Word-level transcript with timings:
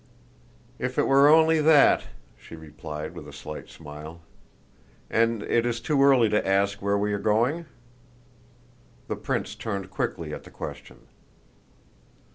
"If 0.79 0.97
it 0.97 1.05
were 1.05 1.27
only 1.29 1.61
that!" 1.61 2.05
she 2.35 2.55
replied, 2.55 3.13
with 3.13 3.27
a 3.27 3.31
slight 3.31 3.69
smile. 3.69 4.21
"And 5.11 5.43
is 5.43 5.79
it 5.79 5.83
too 5.83 6.01
early 6.03 6.27
to 6.29 6.43
ask 6.47 6.81
where 6.81 6.97
we 6.97 7.13
are 7.13 7.19
going?" 7.19 7.67
The 9.07 9.15
prince 9.15 9.53
turned 9.53 9.91
quickly 9.91 10.33
at 10.33 10.41
the 10.43 10.49
question. 10.49 11.01